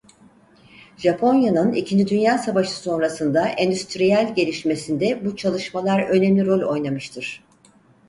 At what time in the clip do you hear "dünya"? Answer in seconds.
2.07-2.37